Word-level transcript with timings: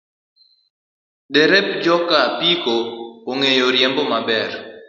Derep 1.33 1.67
joka 1.85 2.19
Biko 2.39 2.75
ong'eyo 3.31 3.65
riembo 3.75 4.01
maber. 4.11 4.49